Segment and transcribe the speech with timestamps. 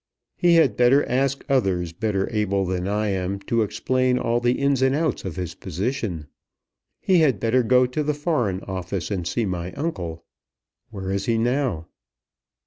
[0.35, 4.81] "He had better ask others better able than I am to explain all the ins
[4.81, 6.25] and outs of his position.
[6.99, 10.25] He had better go to the Foreign Office and see my uncle.
[10.89, 11.85] Where is he now?"